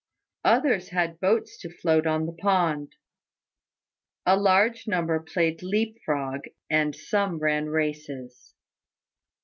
[0.45, 2.95] Others had boats to float on the pond.
[4.25, 8.55] A large number played leap frog, and some ran races.